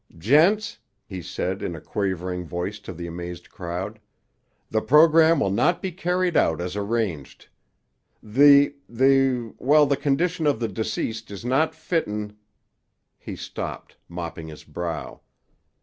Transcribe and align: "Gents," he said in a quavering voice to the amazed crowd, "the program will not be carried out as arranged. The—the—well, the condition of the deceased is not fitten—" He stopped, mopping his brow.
"Gents," 0.17 0.79
he 1.05 1.21
said 1.21 1.61
in 1.61 1.75
a 1.75 1.79
quavering 1.79 2.43
voice 2.43 2.79
to 2.79 2.91
the 2.91 3.05
amazed 3.05 3.51
crowd, 3.51 3.99
"the 4.67 4.81
program 4.81 5.39
will 5.39 5.51
not 5.51 5.79
be 5.79 5.91
carried 5.91 6.35
out 6.35 6.59
as 6.59 6.75
arranged. 6.75 7.49
The—the—well, 8.23 9.85
the 9.85 9.97
condition 9.97 10.47
of 10.47 10.59
the 10.59 10.69
deceased 10.69 11.29
is 11.29 11.45
not 11.45 11.75
fitten—" 11.75 12.35
He 13.19 13.35
stopped, 13.35 13.95
mopping 14.09 14.47
his 14.47 14.63
brow. 14.63 15.21